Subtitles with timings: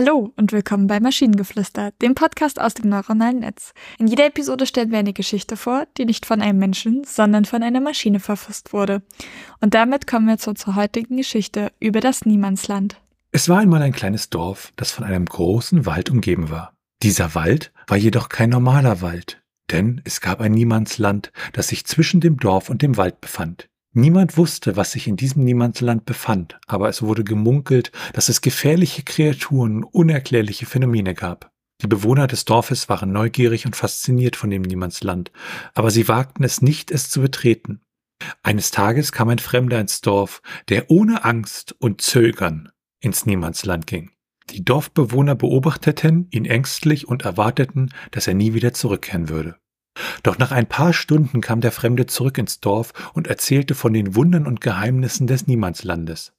[0.00, 3.72] Hallo und willkommen bei Maschinengeflüster, dem Podcast aus dem neuronalen Netz.
[3.98, 7.64] In jeder Episode stellen wir eine Geschichte vor, die nicht von einem Menschen, sondern von
[7.64, 9.02] einer Maschine verfasst wurde.
[9.60, 13.00] Und damit kommen wir zur, zur heutigen Geschichte über das Niemandsland.
[13.32, 16.74] Es war einmal ein kleines Dorf, das von einem großen Wald umgeben war.
[17.02, 22.20] Dieser Wald war jedoch kein normaler Wald, denn es gab ein Niemandsland, das sich zwischen
[22.20, 23.68] dem Dorf und dem Wald befand.
[23.98, 29.02] Niemand wusste, was sich in diesem Niemandsland befand, aber es wurde gemunkelt, dass es gefährliche
[29.02, 31.50] Kreaturen und unerklärliche Phänomene gab.
[31.82, 35.32] Die Bewohner des Dorfes waren neugierig und fasziniert von dem Niemandsland,
[35.74, 37.80] aber sie wagten es nicht, es zu betreten.
[38.44, 44.12] Eines Tages kam ein Fremder ins Dorf, der ohne Angst und Zögern ins Niemandsland ging.
[44.50, 49.56] Die Dorfbewohner beobachteten ihn ängstlich und erwarteten, dass er nie wieder zurückkehren würde.
[50.22, 54.14] Doch nach ein paar Stunden kam der Fremde zurück ins Dorf und erzählte von den
[54.14, 56.32] Wundern und Geheimnissen des Niemandslandes.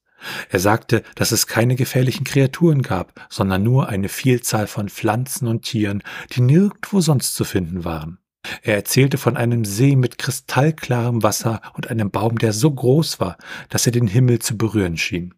[0.50, 5.62] Er sagte, dass es keine gefährlichen Kreaturen gab, sondern nur eine Vielzahl von Pflanzen und
[5.62, 6.02] Tieren,
[6.32, 8.18] die nirgendwo sonst zu finden waren.
[8.62, 13.36] Er erzählte von einem See mit kristallklarem Wasser und einem Baum, der so groß war,
[13.68, 15.34] dass er den Himmel zu berühren schien.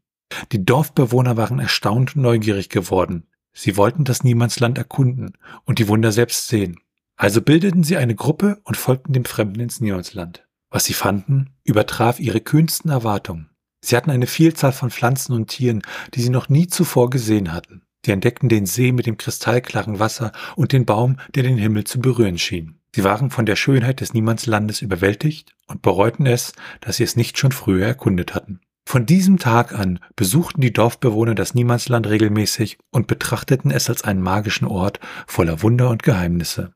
[0.53, 3.27] Die Dorfbewohner waren erstaunt und neugierig geworden.
[3.53, 6.79] Sie wollten das Niemandsland erkunden und die Wunder selbst sehen.
[7.23, 10.45] Also bildeten sie eine Gruppe und folgten dem Fremden ins Niemandsland.
[10.73, 13.49] Was sie fanden, übertraf ihre kühnsten Erwartungen.
[13.81, 15.83] Sie hatten eine Vielzahl von Pflanzen und Tieren,
[16.15, 17.83] die sie noch nie zuvor gesehen hatten.
[18.05, 22.01] Sie entdeckten den See mit dem kristallklaren Wasser und den Baum, der den Himmel zu
[22.01, 22.81] berühren schien.
[22.93, 27.39] Sie waren von der Schönheit des Niemandslandes überwältigt und bereuten es, dass sie es nicht
[27.39, 28.59] schon früher erkundet hatten.
[28.85, 34.23] Von diesem Tag an besuchten die Dorfbewohner das Niemandsland regelmäßig und betrachteten es als einen
[34.23, 34.99] magischen Ort
[35.29, 36.75] voller Wunder und Geheimnisse.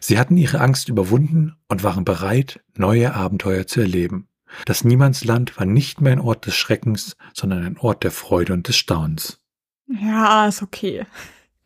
[0.00, 4.28] Sie hatten ihre Angst überwunden und waren bereit, neue Abenteuer zu erleben.
[4.66, 8.68] Das Niemandsland war nicht mehr ein Ort des Schreckens, sondern ein Ort der Freude und
[8.68, 9.40] des Staunens.
[9.86, 11.06] Ja, ist okay.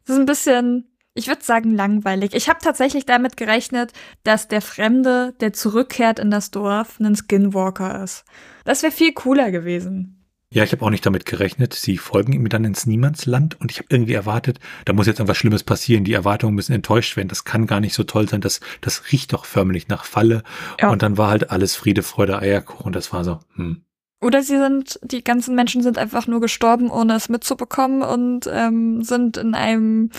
[0.05, 2.35] Das ist ein bisschen, ich würde sagen, langweilig.
[2.35, 8.03] Ich habe tatsächlich damit gerechnet, dass der Fremde, der zurückkehrt in das Dorf, ein Skinwalker
[8.03, 8.25] ist.
[8.65, 10.26] Das wäre viel cooler gewesen.
[10.51, 11.75] Ja, ich habe auch nicht damit gerechnet.
[11.75, 15.37] Sie folgen ihm dann ins Niemandsland und ich habe irgendwie erwartet, da muss jetzt irgendwas
[15.37, 16.05] Schlimmes passieren.
[16.05, 17.29] Die Erwartungen müssen enttäuscht werden.
[17.29, 18.41] Das kann gar nicht so toll sein.
[18.41, 20.45] Das, das riecht doch förmlich nach Falle.
[20.81, 20.91] Ja.
[20.91, 22.93] Und dann war halt alles Friede, Freude, Eierkuchen.
[22.93, 23.83] Das war so, hm.
[24.21, 29.03] Oder sie sind, die ganzen Menschen sind einfach nur gestorben, ohne es mitzubekommen und ähm,
[29.03, 30.11] sind in einem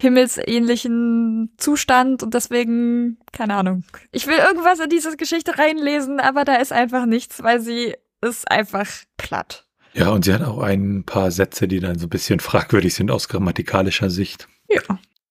[0.00, 3.84] himmelsähnlichen Zustand und deswegen, keine Ahnung.
[4.10, 8.50] Ich will irgendwas in diese Geschichte reinlesen, aber da ist einfach nichts, weil sie ist
[8.50, 9.66] einfach platt.
[9.94, 13.10] Ja, und sie hat auch ein paar Sätze, die dann so ein bisschen fragwürdig sind
[13.10, 14.48] aus grammatikalischer Sicht.
[14.68, 14.80] Ja.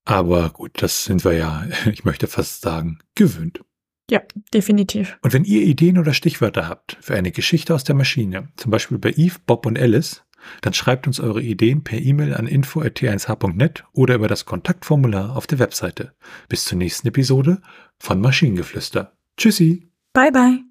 [0.05, 3.61] Aber gut, das sind wir ja, ich möchte fast sagen, gewöhnt.
[4.09, 4.21] Ja,
[4.53, 5.17] definitiv.
[5.21, 8.97] Und wenn ihr Ideen oder Stichwörter habt für eine Geschichte aus der Maschine, zum Beispiel
[8.97, 10.23] bei Eve, Bob und Alice,
[10.61, 15.59] dann schreibt uns eure Ideen per E-Mail an info.t1h.net oder über das Kontaktformular auf der
[15.59, 16.13] Webseite.
[16.49, 17.61] Bis zur nächsten Episode
[17.99, 19.13] von Maschinengeflüster.
[19.37, 19.91] Tschüssi.
[20.13, 20.70] Bye bye.